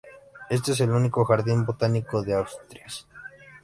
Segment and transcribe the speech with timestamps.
[0.49, 3.05] Este es el único "jardín botánico" de Asturias.